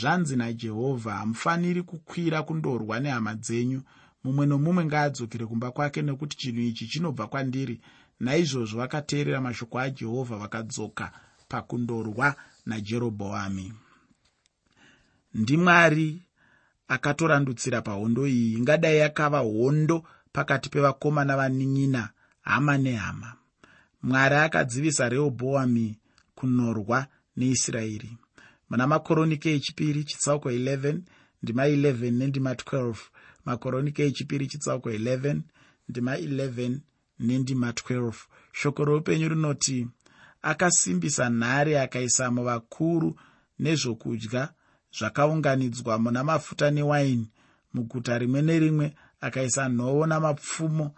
zvanzi 0.00 0.36
najehovha 0.36 1.12
hamufaniri 1.12 1.82
kukwira 1.82 2.42
kundorwa 2.42 3.00
nehama 3.00 3.34
dzenyu. 3.34 3.82
Mumwe 4.24 4.46
nomumwe 4.46 4.84
ngaadzokere 4.84 5.46
kumba 5.46 5.70
kwake 5.70 6.02
nekuti 6.02 6.36
chinhu 6.36 6.60
ichi 6.60 6.86
chinobva 6.86 7.26
kwandiri. 7.26 7.80
Naizvozvo 8.20 8.78
vakateerera 8.78 9.40
mashoko 9.40 9.78
ajehovha 9.78 10.36
vakadzoka 10.36 11.12
pakundorwa 11.48 12.34
najerobhoami. 12.66 13.72
Ndimwari 15.34 16.22
akatorandutsira 16.88 17.82
pahondo 17.82 18.26
iyi 18.26 18.52
ingadai 18.54 18.98
yakava 18.98 19.38
hondo 19.38 20.04
pakati 20.32 20.68
pevakomana 20.68 21.36
vaninyina 21.36 22.10
hama 22.42 22.78
nehama. 22.78 23.32
Mwari 24.02 24.34
akadzivisa 24.34 25.08
rehobhoami 25.08 25.98
kunorwa 26.34 27.06
neisraeri 27.36 28.16
muna 28.70 28.86
makoronike 28.86 29.54
echipiri 29.54 30.04
chitsauko 30.04 30.50
11 30.50 30.98
ndima 31.42 31.68
11 31.68 32.10
nendima 32.10 32.52
12 32.52 32.94
makoronike 33.44 34.06
echipiri 34.06 34.46
chitsauko 34.46 34.90
11 34.90 35.40
ndima 35.88 36.16
11 36.16 36.78
nendima 37.18 37.70
12 37.70 38.12
shoko 38.52 38.84
roupenyu 38.84 39.28
rinoti 39.28 39.88
akasimbisa 40.42 41.30
nhare 41.30 41.80
akaisamo 41.80 42.44
vakuru 42.44 43.20
nezvokudya 43.58 44.52
zvakaunganidzwa 44.98 45.98
muna 45.98 46.24
mafuta 46.24 46.70
newaini. 46.70 47.30
Muguta 47.74 48.18
rimwe 48.18 48.42
nerimwe 48.42 48.94
akaisa 49.20 49.68
nhovo 49.68 50.06
namapfumo 50.06 50.94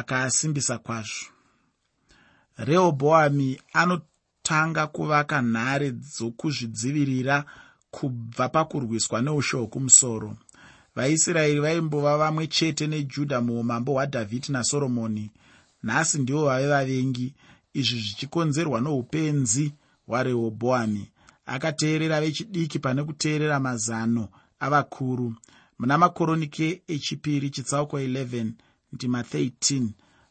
akaasimbisa 0.00 0.78
kwazvo. 0.78 1.26
Rehobhoami 2.56 3.60
anotanga 3.72 4.86
kuvaka 4.86 5.42
nhare 5.42 5.90
dzokuzvidzivirira 5.90 7.36
kubva 7.90 8.48
pakurwiswa 8.48 9.18
neushe 9.22 9.56
hwokumusoro 9.56 10.30
vaisraeri 10.96 11.60
vaimbova 11.60 12.18
vamwe 12.18 12.46
chete 12.46 12.86
nejudha 12.86 13.40
muumambo 13.40 13.92
hwadhavhidi 13.92 14.52
nasoromoni. 14.52 15.30
Nhasi 15.82 16.18
ndivo 16.18 16.44
vave 16.44 16.66
vavengi 16.68 17.34
izvi 17.74 18.00
zvichikonzerwa 18.00 18.80
noupenzi 18.80 19.72
hwarehobhoami 20.06 21.04
akateerera 21.46 22.20
vechidiki 22.20 22.78
pane 22.78 23.04
kuteerera 23.04 23.60
mazano 23.60 24.28
avakuru. 24.60 25.34
Muna 25.78 25.98
makoronike 25.98 26.82
echipiri 26.88 27.50
chitsauko 27.50 27.98
11 27.98 28.52
ndima 28.92 29.22
13 29.22 29.88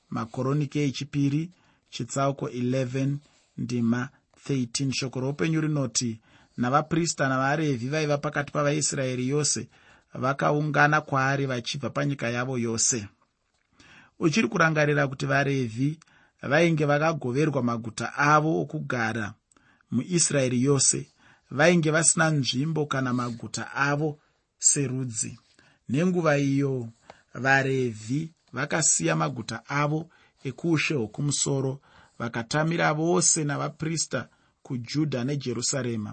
makoronike 0.09 0.83
echipiri 0.83 1.51
chitsauko 1.89 2.47
11 2.47 3.15
ndima 3.57 4.09
13 4.49 4.91
shoko 4.93 5.19
roupenyu 5.19 5.61
rinoti 5.61 6.19
navaprista 6.57 7.29
navarevhi 7.29 7.87
vaiva 7.89 8.17
pakati 8.17 8.51
pavaisraeri 8.51 9.27
yose 9.29 9.69
vakaungana 10.13 11.01
kwaari 11.01 11.45
vachibva 11.45 11.89
panyika 11.89 12.29
yavo 12.29 12.57
yose. 12.57 13.07
Uchiri 14.19 14.47
kurangarira 14.47 15.07
kuti 15.07 15.25
varevhi 15.25 15.99
vainge 16.41 16.85
vakagoverwa 16.85 17.63
maguta 17.63 18.13
avo 18.15 18.61
okugara 18.61 19.33
muisraeri 19.91 20.63
yose 20.63 21.07
vainge 21.51 21.91
vasina 21.91 22.29
nzvimbo 22.29 22.85
kana 22.85 23.13
maguta 23.13 23.71
avo 23.75 24.19
serudzi. 24.59 25.39
Nenguva 25.89 26.37
iyo 26.37 26.89
varevhi 27.33 28.31
vakasiya 28.57 29.15
maguta 29.15 29.57
avo 29.81 30.09
ekuushe 30.49 30.93
hwokumusoro 30.95 31.73
vakatamira 32.19 32.93
vose 32.93 33.43
navaprista 33.43 34.29
kujudha 34.65 35.23
nejerusarema. 35.23 36.11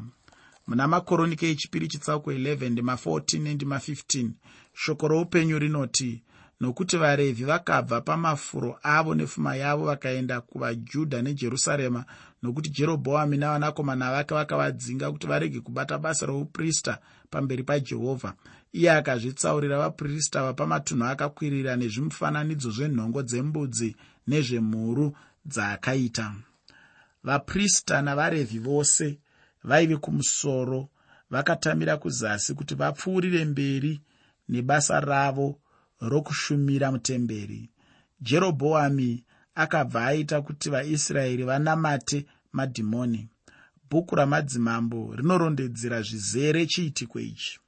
Muna 0.67 0.89
makoronike 0.89 1.51
echipiri 1.51 1.89
chitsauko 1.89 2.33
11 2.33 2.71
ndima 2.71 2.95
14 2.95 3.41
nendima 3.43 3.77
15 3.77 4.31
shoko 4.75 5.09
roupenyu 5.09 5.59
rinoti 5.59 6.23
nokuti 6.61 6.97
varevhi 6.97 7.45
vakabva 7.45 8.01
pamafuro 8.01 8.79
avo 8.83 9.15
nepfuma 9.15 9.57
yavo 9.57 9.85
vakaenda 9.85 10.41
kuvajudha 10.41 11.23
nejerusarema 11.23 12.05
nokuti 12.43 12.71
jerobhoami 12.71 13.37
navanakomana 13.37 14.11
vake 14.13 14.35
vakavadzinga 14.35 15.13
kuti 15.13 15.27
varege 15.27 15.61
kubata 15.61 15.99
basa 15.99 16.27
rouprista 16.27 16.99
pamberi 17.31 17.63
pajehovha. 17.63 18.35
Iye 18.73 18.91
akazvitsaurira 18.91 19.79
vaprista 19.79 20.43
vapamatunhu 20.43 21.05
akakwirira 21.05 21.77
nezvimufananidzo 21.77 22.71
zvenhongo 22.71 23.23
dzembudzi 23.23 23.97
nezvemhuru 24.27 25.17
dzaakaita. 25.47 26.35
Vaprista 27.25 28.03
navarevhi 28.03 28.59
vose 28.59 29.19
vaive 29.65 29.97
kumusoro 29.97 30.89
vakatamira 31.31 31.97
kuzasi 31.97 32.55
kuti 32.55 32.75
vapfuurire 32.75 33.45
mberi 33.45 34.01
nebasa 34.49 35.01
ravo 35.01 35.59
rokushumira 36.01 36.93
mutemberi. 36.93 37.71
Jerobhoami 38.21 39.25
akabva 39.55 40.07
aita 40.07 40.43
kuti 40.43 40.71
vaisraeri 40.71 41.43
vanamate 41.43 42.27
madhimoni. 42.53 43.29
Bhuku 43.91 44.17
ramadzimambo 44.17 45.15
rinorondedzera 45.17 46.03
zvizere 46.03 46.67
chiitiko 46.67 47.21
ichi? 47.21 47.59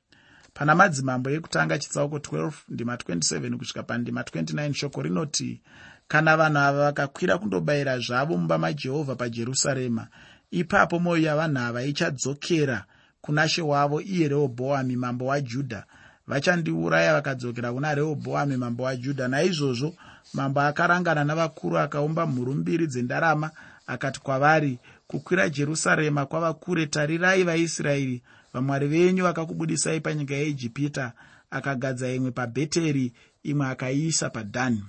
Pana 0.54 0.74
madzimambo 0.74 1.30
ekutanga 1.30 1.78
chitsauko 1.78 2.16
12 2.18 2.52
ndima 2.68 2.94
27 2.96 3.56
kusvika 3.56 3.82
pandima 3.82 4.22
29 4.22 4.72
shoko 4.72 5.02
rinoti 5.02 5.60
kana 6.08 6.36
vanhu 6.36 6.58
ava 6.58 6.84
vakakwira 6.86 7.38
kundobayira 7.38 7.98
zvavo 7.98 8.36
mumba 8.36 8.58
majehovha 8.58 9.14
pajerusarema 9.14 10.08
ipapo 10.50 10.98
mwoyo 10.98 11.22
yavanhu 11.22 11.58
ava 11.58 11.82
ichadzokera 11.82 12.84
kuna 13.20 13.48
she 13.48 13.62
wavo 13.62 14.00
iye 14.00 14.28
rehobhoami 14.28 14.96
mambo 14.96 15.26
wajudha 15.26 15.86
vachandiuraya 16.26 17.14
vakadzokera 17.14 17.72
kuna 17.72 17.94
rehobhoami 17.94 18.56
mambo 18.56 18.82
wajudha 18.82 19.28
naizvozvo 19.28 19.94
mambo 20.34 20.60
akarangana 20.60 21.24
navakuru 21.24 21.78
akaumba 21.78 22.26
mhuru 22.26 22.54
mbiri 22.54 22.86
dzendarama 22.86 23.50
akati 23.86 24.20
kwavari 24.20 24.78
kukwira 25.06 25.48
jerusarema 25.48 26.26
kwava 26.26 26.54
kure. 26.54 26.86
Tarirai 26.86 27.42
vaisraeri 27.44 28.22
vamwari 28.52 28.86
venyu 28.88 29.24
vakakubudisai 29.24 30.00
panyika 30.00 30.34
yeijipita. 30.34 31.12
Akagadza 31.50 32.12
imwe 32.12 32.30
pabheteri 32.30 33.12
imwe 33.42 33.66
akaiisa 33.66 34.30
padhani. 34.30 34.84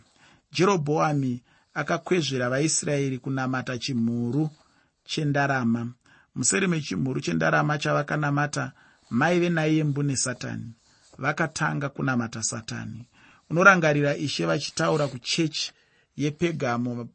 Jerobhoami 0.52 1.44
akakwezvera 1.74 2.50
vaisraeri 2.50 3.18
kunamata 3.20 3.78
chimhuru 3.78 4.50
chendarama. 5.06 5.88
Museri 6.36 6.68
mechimhuru 6.68 7.22
chendarama 7.22 7.78
chavakanamata 7.78 8.72
maive 9.10 9.50
naiyembu 9.50 10.04
nesatani 10.04 10.74
vakatanga 11.18 11.90
kunamata 11.90 12.44
satani. 12.44 13.08
Unorangarira 13.50 14.18
ishe 14.18 14.46
vachitaura 14.46 15.08
kuchechi 15.08 15.72
yepegamo 16.18 17.10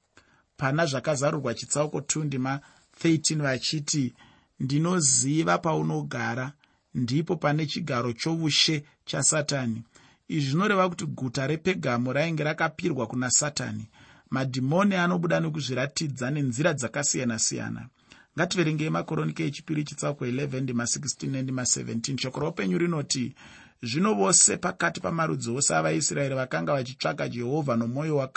pana 0.57 0.87
zvakazarurwa 0.87 1.55
chitsauko 1.55 1.99
2 1.99 2.25
ndima 2.25 2.61
13 3.05 3.43
vachiti 3.43 4.15
ndinoziva 4.61 5.59
paunogara 5.59 6.53
ndipo 6.95 7.37
pane 7.37 7.67
chigaro 7.67 8.13
choushe 8.13 8.85
chasatani 9.05 9.83
izvi 10.29 10.51
zvinoreva 10.51 10.89
kuti 10.89 11.07
guta 11.07 11.47
repegamo 11.47 12.13
rainge 12.13 12.45
rakapirwa 12.45 13.07
kuna 13.07 13.31
satani. 13.31 13.89
Madhimoni 14.31 14.95
anobuda 14.95 15.41
nekuzviratidza 15.41 16.31
nenzira 16.31 16.73
dzakasiyana-siyana. 16.73 17.89
Ngativerengei 18.37 18.91
makoronike 18.91 19.47
echipiri 19.47 19.85
chitsauko 19.85 20.27
11 20.27 20.61
ndima 20.61 20.85
16 20.85 21.31
nendima 21.31 21.63
17 21.63 22.21
shoko 22.21 22.41
roupenyu 22.41 22.79
rinoti 22.79 23.35
zvino 23.83 24.15
vose 24.15 24.57
pakati 24.57 25.01
pamarudzi 25.01 25.51
ose 25.51 25.75
avaisraeri 25.75 26.35
vakanga 26.35 26.73
vachitsvaka 26.73 27.29
jehovha 27.29 27.77
nomwoyo 27.77 28.31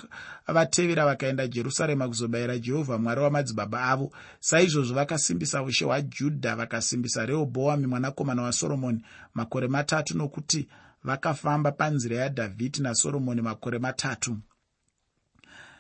wavatevera 0.48 1.06
vakaenda 1.06 1.48
jerusarema 1.48 2.08
kuzobayira 2.08 2.58
jehovha 2.58 2.98
mwari 2.98 3.22
wamadzibaba 3.22 3.82
avo. 3.82 4.12
Saizvozvo 4.40 4.96
vakasimbisa 4.96 5.64
ushe 5.64 5.86
hwajudha 5.86 6.56
vakasimbisa 6.56 7.26
rehobhoami 7.26 7.88
mwanakomana 7.88 8.42
wasoromoni 8.42 9.02
makore 9.34 9.68
matatu 9.68 10.18
nokuti 10.18 10.68
vakafamba 11.04 11.72
panzira 11.72 12.18
yadhavhidhi 12.18 12.82
nasoromoni 12.82 13.42
makore 13.42 13.80
matatu. 13.80 14.38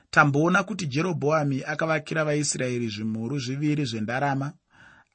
Tamboona 0.10 0.64
kuti 0.64 0.88
jerobhoami 0.88 1.64
akavakira 1.64 2.26
vaisraeri 2.26 2.88
zvimhuru 2.88 3.40
zviviri 3.40 3.86
zvendarama 3.86 4.54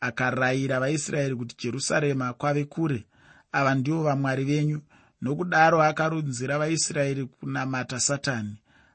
akarayira 0.00 0.80
vaisraeri 0.80 1.36
kuti 1.36 1.56
jerusarema 1.58 2.32
kwave 2.32 2.64
kure 2.64 3.06
ava 3.52 3.74
ndivo 3.74 4.02
vamwari 4.02 4.44
venyu 4.44 4.80
nokudaro 5.22 5.82
akarunzira 5.82 6.58
vaisraeri 6.58 7.24
kunamata 7.26 8.00
satani. 8.00 8.54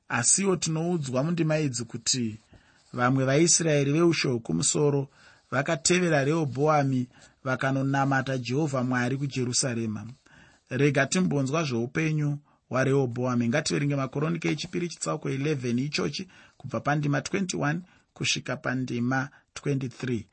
Asiwo 0.09 0.55
tinoudzwa 0.55 1.23
mundima 1.23 1.59
idzi 1.59 1.83
kuti 1.85 2.39
vamwe 2.93 3.25
vaisraeri 3.25 3.91
veushe 3.91 4.27
hwokumusoro 4.27 5.01
vakatevera 5.51 6.23
rehobhoami 6.23 7.07
vakanonamata 7.43 8.37
jehovha 8.37 8.83
mwari 8.83 9.17
kujerusarema. 9.17 10.01
Rega 10.69 11.05
timbonzwa 11.05 11.63
zveupenyu 11.63 12.37
hwarehobhoami. 12.69 13.47
Ngativerenge 13.49 13.95
makoronike 13.95 14.49
echipiri 14.49 14.87
chitsauko 14.89 15.29
11 15.29 15.85
ichochi 15.85 16.27
kubva 16.57 16.79
pandima 16.79 17.19
21 17.19 17.79
kusvika 18.13 18.57
pandima 18.57 19.29
23 19.63 20.23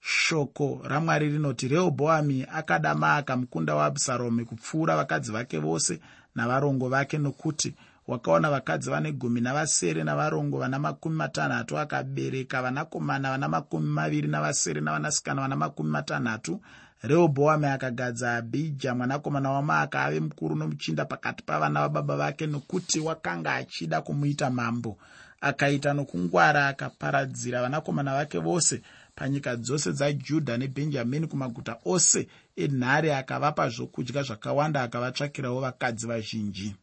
shoko 0.00 0.80
ramwari 0.84 1.28
rinoti 1.28 1.68
rehobhoami 1.68 2.46
akada 2.52 2.94
maaka 2.94 3.36
mukunda 3.36 3.74
waabhusaromi 3.74 4.44
kupfuura 4.44 4.96
vakadzi 4.96 5.32
vake 5.32 5.58
vose 5.58 6.00
navarongo 6.34 6.88
vake 6.88 7.18
nokuti 7.18 7.74
wakaona 8.08 8.50
vakadzi 8.50 8.90
vane 8.90 9.12
gumi 9.12 9.40
navasere 9.40 10.04
navarongo 10.04 10.58
vana 10.58 10.78
makumi 10.78 11.16
matanhatu 11.16 11.78
akabereka 11.78 12.62
vanakomana 12.62 13.30
vana 13.30 13.48
makumi 13.48 13.88
maviri 13.88 14.28
navasere 14.28 14.80
navanasikana 14.80 15.42
vana 15.42 15.56
makumi 15.56 15.90
matanhatu. 15.90 16.60
Rehobhoami 17.02 17.66
akagadza 17.66 18.36
abhija 18.36 18.94
mwanakomana 18.94 19.50
wamaaka 19.50 20.04
ave 20.04 20.20
mukuru 20.20 20.56
nomuchinda 20.56 21.04
pakati 21.04 21.42
pavana 21.42 21.80
vababa 21.80 22.16
vake 22.16 22.46
nokuti 22.46 23.00
wakanga 23.00 23.54
achida 23.54 24.00
kumuita 24.00 24.50
mambo. 24.50 24.98
Akaita 25.40 25.92
nokungwara 25.92 26.68
akaparadzira 26.68 27.62
vanakomana 27.62 28.14
vake 28.14 28.38
vose 28.38 28.82
panyika 29.18 29.56
dzose 29.56 29.92
dzajudha 29.92 30.56
nebhenjamini 30.56 31.26
kumaguta 31.26 31.74
ose 31.84 32.28
enhare 32.56 33.10
akavapa 33.20 33.68
zvokudya 33.68 34.22
zvakawanda 34.22 34.82
akavatsvakirawo 34.82 35.60
vakadzi 35.60 36.06
vazhinji. 36.06 36.76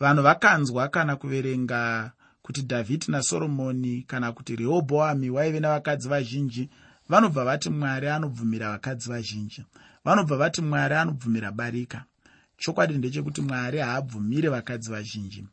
Vanhu 0.00 0.22
vakanzwa 0.22 0.88
kana 0.88 1.16
kuverenga 1.16 2.12
kuti 2.42 2.62
dhavhidhi 2.62 3.12
nasoromoni 3.12 4.02
kana 4.02 4.32
kuti 4.32 4.56
rehobhoami 4.56 5.30
waive 5.30 5.60
navakadzi 5.60 6.08
vazhinji 6.08 6.70
vanobva 7.08 7.44
vati 7.44 7.70
mwari 7.70 8.08
anobvumira 8.08 8.70
vakadzi 8.70 9.08
vazhinji. 9.10 9.64
Vanobva 10.04 10.36
vati 10.36 10.62
mwari 10.62 10.94
anobvumira 10.94 11.52
barika. 11.52 12.04
Chokwadi 12.56 12.94
ndechekuti 12.98 13.40
mwari 13.40 13.78
haabvumire 13.78 14.48
vakadzi 14.48 14.90
vazhinji. 14.90 15.44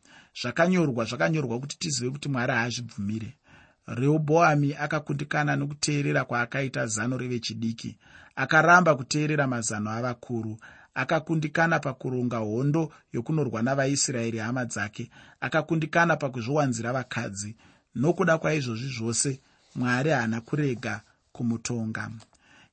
Zvakanyorwa 0.42 1.06
zvakanyorwa 1.06 1.60
kuti 1.60 1.78
tizive 1.80 2.12
kuti 2.12 2.30
mwari 2.30 2.54
haazvibvumire 2.54 3.38
rehobhoami 3.88 4.76
akakundikana 4.76 5.56
nokuteerera 5.56 6.26
kwaakaita 6.26 6.88
zano 6.88 7.18
revechidiki 7.18 7.98
akaramba 8.38 8.96
kuteerera 8.96 9.48
mazano 9.48 9.92
avakuru. 9.92 10.58
Akakundikana 10.94 11.80
pakuronga 11.80 12.38
hondo 12.38 12.92
yokunorwa 13.14 13.62
navaisraeri 13.62 14.38
hama 14.38 14.66
dzake. 14.66 15.10
Akakundikana 15.42 16.16
pakuzviwanzira 16.16 16.94
vakadzi. 16.94 17.56
Nokuda 17.96 18.38
kwaizvozvi 18.38 18.90
zvose 18.98 19.40
mwari 19.76 20.10
haana 20.10 20.42
kurega 20.42 21.02
kumutonga. 21.32 22.12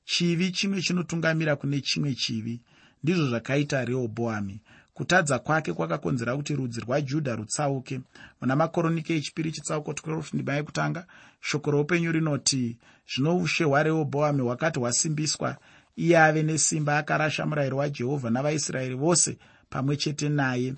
Chivi 0.05 0.51
chimwe 0.51 0.81
chinotungamira 0.81 1.55
kune 1.55 1.81
chimwe 1.81 2.15
chivi. 2.15 2.61
Ndizvo 3.03 3.27
zvakaita 3.27 3.85
rehobhoami 3.85 4.61
kutadza 4.95 5.39
kwake 5.39 5.73
kwakakonzera 5.73 6.35
kuti 6.35 6.55
rudzi 6.55 6.81
rwajudha 6.81 7.35
rutsauke. 7.35 8.01
Muna 8.41 8.55
makoronike 8.55 9.15
echipiri 9.15 9.51
chitsauko 9.51 9.91
12 9.91 10.23
ndima 10.33 10.53
yekutanga 10.53 11.05
shoko 11.41 11.71
roupenyu 11.71 12.11
rinoti 12.11 12.77
zvino 13.11 13.37
ushe 13.37 13.63
hwarehobhoami 13.63 14.41
hwakati 14.41 14.79
hwasimbiswa 14.79 15.57
iye 15.95 16.19
ave 16.19 16.43
nesimba 16.43 16.97
akarasha 16.97 17.45
murayiro 17.45 17.77
wajehovha 17.77 18.29
navaisraeri 18.29 18.95
vose 18.95 19.37
pamwe 19.69 19.97
chete 19.97 20.29
naye. 20.29 20.73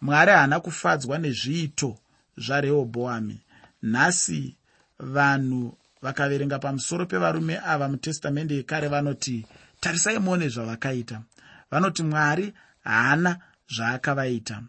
Mwari 0.00 0.32
haana 0.32 0.60
kufadzwa 0.60 1.18
nezviito 1.18 1.98
zvarehobhoami 2.36 3.40
nhasi 3.82 4.56
vanhu 4.98 5.78
vakaverenga 6.02 6.58
pamusoro 6.58 7.06
pevarume 7.06 7.58
ava 7.64 7.88
mutestamende 7.88 8.54
yekare 8.54 8.88
vanoti 8.88 9.46
tarisai 9.80 10.18
muone 10.18 10.48
zvavakaita. 10.48 11.22
Vanoti 11.70 12.02
mwari 12.02 12.52
haana 12.84 13.38
zvaakavaita. 13.68 14.62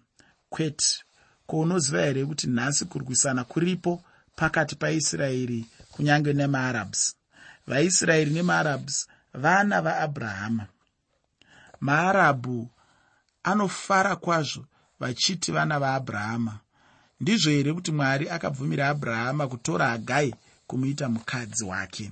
Kwete 0.50 1.04
ko 1.48 1.60
unoziva 1.60 2.02
here 2.02 2.26
kuti 2.26 2.48
nhasi 2.48 2.86
kurwisana 2.86 3.44
kuripo 3.44 4.04
pakati 4.36 4.76
paisraeri 4.76 5.66
kunyange 5.92 6.34
nemaarabhs 6.34 7.16
vaisraeri 7.68 8.32
nemaarabhs 8.32 9.08
vana 9.34 9.82
vaabrahama. 9.82 10.66
Maarabhu 11.80 12.70
anofara 13.44 14.16
kwazvo 14.16 14.66
vachiti 15.00 15.52
vana 15.52 15.80
vaabrahama. 15.80 16.60
Ndizvo 17.20 17.52
here 17.52 17.74
kuti 17.74 17.92
mwari 17.92 18.30
akabvumira 18.30 18.90
abrahama 18.90 19.48
kutora 19.48 19.88
hagai 19.88 20.36
kumuita 20.68 21.10
mukadzi 21.10 21.64
wake? 21.66 22.12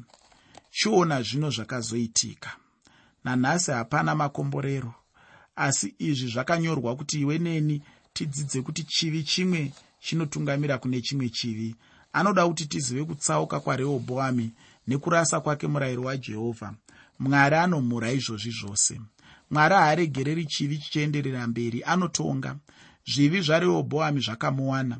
Chiona 0.72 1.22
zvino 1.22 1.50
zvakazoitika. 1.50 2.52
Nanhasi 3.24 3.72
hapana 3.72 4.16
makomborero 4.16 4.94
asi 5.56 5.96
izvi 6.00 6.28
zvakanyorwa 6.28 6.96
kuti 6.96 7.20
iwe 7.22 7.38
neni 7.38 7.82
tidzidze 8.14 8.62
kuti 8.62 8.84
chivi 8.84 9.24
chimwe 9.24 9.72
chinotungamira 10.00 10.78
kune 10.78 11.02
chimwe 11.02 11.30
chivi. 11.30 11.76
Anoda 12.14 12.48
kuti 12.48 12.66
tizive 12.66 13.04
kutsauka 13.06 13.60
kwarehobhoami 13.60 14.52
nekurasa 14.88 15.40
kwake 15.40 15.68
murayiro 15.68 16.04
wajehovha 16.04 16.74
mwari 17.20 17.56
anomhura 17.56 18.12
izvozvi 18.12 18.52
zvose. 18.52 19.02
Mwari 19.52 19.76
haaregereri 19.76 20.46
chivi 20.46 20.78
chichienderera 20.78 21.48
mberi 21.48 21.84
anotonga. 21.84 22.56
Zvivi 23.06 23.42
zvarehobhoami 23.42 24.20
zvakamuwana. 24.22 24.98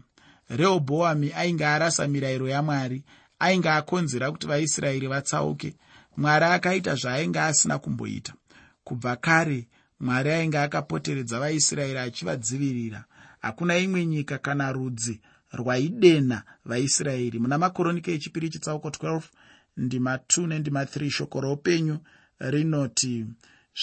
Rehobhoami 0.50 1.34
ainge 1.34 1.66
arasa 1.66 2.08
mirayiro 2.08 2.50
yamwari 2.50 3.04
ainge 3.40 3.70
akonzera 3.70 4.32
kuti 4.32 4.48
vaisraeri 4.48 5.08
vatsauke. 5.08 5.74
Mwari 6.18 6.46
akaita 6.46 6.96
zvaainge 6.96 7.40
asina 7.40 7.80
kumboita. 7.80 8.34
Kubva 8.84 9.16
kare 9.16 9.68
mwari 10.02 10.30
ainge 10.32 10.60
akapoteredza 10.60 11.40
vaisraeri 11.40 11.98
achivadzivirira. 12.00 13.06
Hakuna 13.42 13.78
imwe 13.78 14.06
nyika 14.06 14.38
kana 14.38 14.72
rudzi 14.72 15.22
rwaidenha 15.54 16.44
vaisraeri. 16.66 17.40
Muna 17.40 17.58
makoronike 17.58 18.14
echipiri 18.14 18.50
chitsauko 18.50 18.90
12 18.90 19.22
ndima 19.78 20.16
2 20.16 20.48
nendima 20.48 20.84
3 20.84 21.10
shoko 21.10 21.42
roupenyu 21.42 21.98
rinoti 22.40 23.26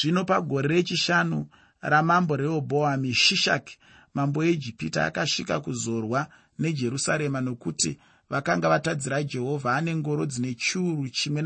zvino 0.01 0.25
pagore 0.25 0.69
rechishanu 0.69 1.47
ramambo 1.81 2.37
rehobhoami 2.37 3.15
shishaki 3.15 3.79
mambo 4.15 4.45
ejipita 4.45 5.07
akasvika 5.07 5.61
kuzorwa 5.61 6.27
nejerusarema 6.59 7.41
nokuti 7.41 7.99
vakanga 8.31 8.69
vatadzira 8.69 9.23
jehovha 9.23 9.77
ane 9.77 9.97
ngoro 9.97 10.27
dzine 10.27 10.55
chiuru 10.55 11.09
chimwe 11.09 11.43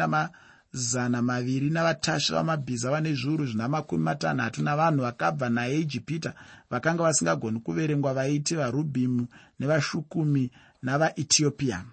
namazana 0.73 1.23
maviri 1.23 1.71
navatasvi 1.71 2.35
vamabhiza 2.35 2.91
vane 2.91 3.15
zviuru 3.15 3.47
zvina 3.47 3.69
makumi 3.69 4.05
matanhatu 4.05 4.63
navanhu 4.63 5.03
vakabva 5.03 5.49
naejipita 5.49 6.35
vakanga 6.71 7.03
vasingagoni 7.03 7.61
kuverengwa 7.61 8.15
vaiti 8.15 8.55
varubhimu 8.55 9.27
nevashukumi 9.61 10.51
navaetiopia 10.83 11.85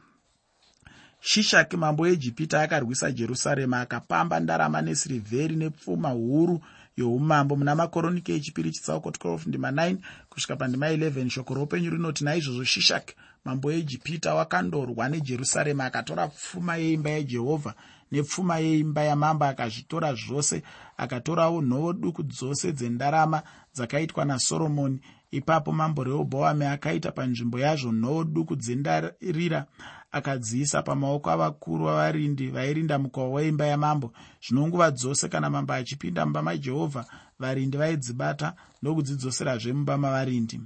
shishaki 1.20 1.78
mambo 1.78 2.04
weijipita 2.04 2.62
akarwisa 2.62 3.12
jerusarema 3.12 3.82
akapamba 3.82 4.40
ndarama 4.40 4.82
nesirivheri 4.82 5.56
nepfuma 5.56 6.10
huru 6.10 6.62
youmambo 6.98 7.56
muna 7.56 7.76
makoronike 7.76 8.36
echipiri 8.36 8.72
chitsauko 8.72 9.10
12 9.10 9.48
ndima 9.48 9.72
9 9.72 9.98
kusvika 10.30 10.56
pandima 10.56 10.90
11 10.90 11.30
shoko 11.30 11.54
roupenyu 11.54 11.90
rinoti 11.90 12.24
naizvozvo 12.24 12.64
shishaki 12.64 13.16
mambo 13.46 13.68
weijipita 13.68 14.36
wakandorwa 14.36 15.10
nejerusarema 15.10 15.86
akatora 15.86 16.28
pfuma 16.28 16.78
yeimba 16.78 17.10
yajehovha 17.10 17.74
nepfuma 18.12 18.60
yeimba 18.60 19.04
yamambo 19.04 19.46
akazvitora 19.46 20.14
zvose 20.14 20.64
akatorawo 20.98 21.62
nhovo 21.62 21.94
duku 21.94 22.24
dzose 22.24 22.72
dzendarama 22.72 23.44
dzakaitwa 23.76 24.26
nasoromoni. 24.26 25.02
Ipapo 25.32 25.72
mambo 25.72 26.04
rehobhoami 26.04 26.66
akaita 26.66 27.12
panzvimbo 27.12 27.60
yazvo 27.60 27.92
nhovo 27.92 28.24
duku 28.24 28.56
dzendarira 28.56 29.66
akadziisa 30.12 30.82
pamaoko 30.82 31.30
avakuru 31.30 31.86
vavarindi 31.86 32.48
vairinda 32.48 33.00
mukova 33.00 33.36
weimba 33.36 33.66
yamambo. 33.66 34.12
Zvino 34.42 34.68
nguva 34.68 34.92
dzose 34.92 35.30
kana 35.30 35.50
mambo 35.50 35.74
achipinda 35.74 36.26
mumba 36.26 36.42
majehovha 36.42 37.06
varindi 37.40 37.78
vaidzibata 37.78 38.54
ndokudzidzoserazve 38.82 39.74
mumba 39.74 39.98
mavarindi 39.98 40.60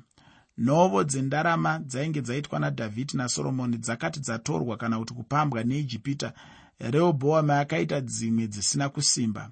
nhovo 0.58 1.04
dzendarama 1.04 1.80
dzainge 1.80 2.22
dzaitwa 2.22 2.60
nadhavhidhi 2.60 3.18
nasoromoni 3.18 3.78
dzakati 3.78 4.20
dzatorwa 4.20 4.78
kana 4.78 5.00
kuti 5.00 5.13
kupambwa 5.13 5.63
neijipita 5.63 6.34
rehobhoami 6.80 7.52
akaita 7.52 8.02
dzimwe 8.02 8.48
dzisina 8.48 8.89
kusimba. 8.89 9.50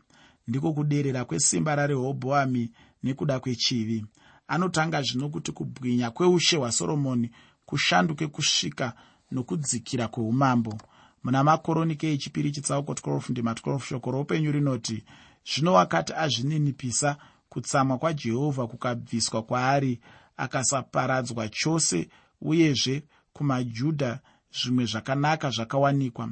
Ndiko 0.47 0.73
kuderera 0.73 1.25
kwesimba 1.25 1.75
rarehobhoami 1.75 2.71
nekuda 3.03 3.39
kwechivi. 3.39 4.05
Anotanga 4.47 5.01
zvino 5.01 5.29
kuti 5.29 5.51
kubwinya 5.51 6.11
kweushe 6.11 6.57
hwasoromoni 6.57 7.31
kushanduke 7.65 8.27
kusvika 8.27 8.93
nokudzikira 9.31 10.07
kweumambo. 10.07 10.77
Muna 11.23 11.43
makoronike 11.43 12.13
echipiri 12.13 12.51
chitsauko 12.51 12.93
12 12.93 13.31
ndima 13.31 13.53
12 13.53 13.79
shoko 13.79 14.11
roupenyu 14.11 14.51
rinoti 14.51 15.03
zvino 15.45 15.73
wakati 15.73 16.13
azvininipisa 16.13 17.17
kutsamwa 17.49 17.97
kwajehovha 17.97 18.67
kukabviswa 18.67 19.43
kwaari 19.43 19.99
akasaparadzwa 20.45 21.49
chose 21.49 22.09
uyezve 22.41 23.03
kumajudha 23.33 24.19
zvimwe 24.57 24.85
zvakanaka 24.85 25.49
zvakawanikwa. 25.49 26.29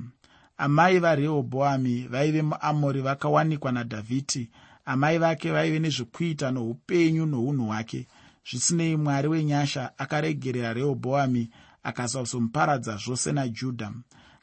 Amai 0.58 1.00
varehobhoami 1.00 2.08
vaive 2.08 2.42
muamori 2.42 3.02
vakawanikwa 3.02 3.72
nadhavhidhi. 3.72 4.50
Amai 4.86 5.18
vake 5.18 5.52
vaive 5.52 5.80
nezvekuita 5.80 6.52
noupenyu 6.52 7.26
nounhu 7.26 7.66
hwake. 7.66 8.08
Zvisinei 8.50 8.98
mwari 8.98 9.28
wenyasha 9.28 9.92
akaregerera 9.98 10.74
rehobhoami 10.74 11.50
akasazomuparadza 11.84 12.98
zvose 12.98 13.32
najudha 13.32 13.94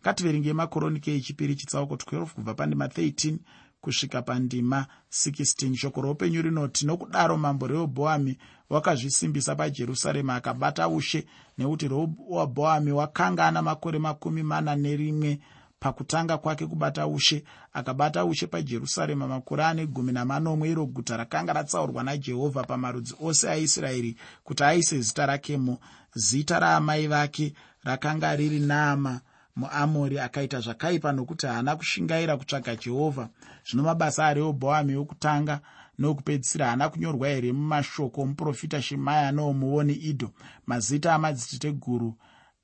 ngativerengei 0.02 0.52
makoronike 0.52 1.16
echipiri 1.16 1.54
chitsauko 1.56 1.94
12 1.94 2.26
kubva 2.26 2.54
pandima 2.54 2.86
13 2.86 3.38
kusvika 3.80 4.22
pandima 4.22 4.86
16 5.10 5.76
shoko 5.76 6.00
roupenyu 6.00 6.42
rinoti 6.42 6.86
nokudaro 6.86 7.36
mambo 7.36 7.66
rehobhoami 7.66 8.38
wakazvisimbisa 8.70 9.56
pajerusarema 9.56 10.34
akabata 10.34 10.88
ushe 10.88 11.26
nekuti 11.58 11.88
rehobhoami 11.88 12.92
wakanga 12.92 13.46
ana 13.46 13.62
makore 13.62 13.98
makumi 13.98 14.42
mana 14.42 14.76
nerimwe 14.76 15.38
pakutanga 15.80 16.38
kwake 16.38 16.66
kubata 16.66 17.06
ushe. 17.06 17.44
Akabata 17.72 18.24
ushe 18.24 18.46
pajerusarema 18.46 19.28
makore 19.28 19.64
ane 19.64 19.86
gumi 19.86 20.12
namanomwe 20.12 20.70
iro 20.70 20.86
guta 20.86 21.16
rakanga 21.16 21.52
ratsaurwa 21.52 22.02
najehovha 22.02 22.64
pamarudzi 22.64 23.14
ose 23.20 23.50
aisraeri 23.50 24.16
kuti 24.44 24.64
aise 24.64 25.00
zita 25.00 25.26
rakemo. 25.26 25.78
Zita 26.14 26.58
raamai 26.58 27.06
vake 27.06 27.54
rakanga 27.84 28.36
riri 28.36 28.60
naama 28.60 29.20
muamori 29.56 30.18
akaita 30.18 30.60
zvakaipa 30.60 31.12
nokuti 31.12 31.46
haana 31.46 31.76
kushingaira 31.76 32.36
kutsvaga 32.36 32.76
jehovha. 32.76 33.28
Zvino 33.66 33.82
mabasa 33.82 34.26
arehobhoami 34.26 34.96
okutanga 34.96 35.60
nokupedzisira 35.98 36.66
haana 36.66 36.88
kunyorwa 36.88 37.28
here 37.28 37.52
mumashoko 37.52 38.22
omuprofita 38.22 38.82
shemaya 38.82 39.32
noomuoni 39.32 39.92
idho. 39.92 40.30
Mazita 40.66 41.14
amadziteteguru 41.14 42.14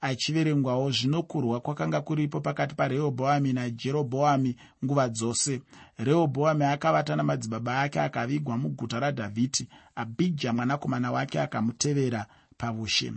achiverengwawo 0.01 0.91
zvino 0.91 1.23
kurwa 1.23 1.61
kwakanga 1.61 2.01
kuripo 2.01 2.41
pakati 2.41 2.75
parehobhoami 2.75 3.53
najerobhoami 3.53 4.57
nguva 4.85 5.09
dzose. 5.09 5.63
Rehobhoami 5.99 6.65
akavata 6.65 7.17
namadzibaba 7.17 7.81
ake 7.81 8.01
akavigwa 8.01 8.59
muguta 8.59 9.01
radhavhidhi. 9.01 9.69
Abhija 9.97 10.53
mwanakomana 10.53 11.13
wake 11.13 11.41
akamutevera 11.41 12.27
paushe 12.57 13.13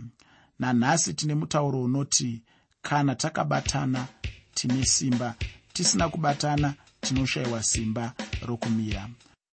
nanhasi 0.58 1.14
tine 1.14 1.34
mutauro 1.34 1.82
unoti 1.82 2.42
kana 2.82 3.14
takabatana 3.14 4.06
tine 4.54 4.84
simba. 4.84 5.34
Tisina 5.72 6.08
kubatana 6.08 6.74
tinoshayiwa 7.00 7.62
simba 7.62 8.12
rokumira 8.46 9.08